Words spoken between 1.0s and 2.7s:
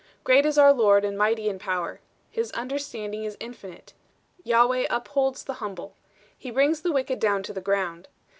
and mighty in power; his